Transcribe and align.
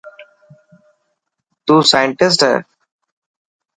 تون 1.65 1.79
سانٽسٽ 1.91 2.39
هي. 2.47 2.55